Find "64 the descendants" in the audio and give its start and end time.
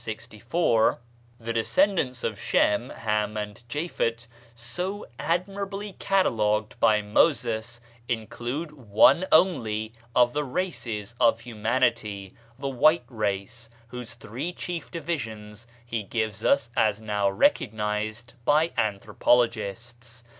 0.03-2.23